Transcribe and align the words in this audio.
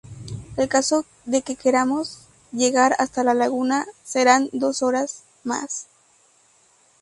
En 0.57 0.67
caso 0.67 1.05
de 1.25 1.43
que 1.43 1.55
queramos 1.55 2.21
llegar 2.51 2.95
hasta 2.97 3.23
la 3.23 3.35
laguna, 3.35 3.85
serán 4.03 4.49
dos 4.51 4.81
horas 4.81 5.21
más. 5.43 5.85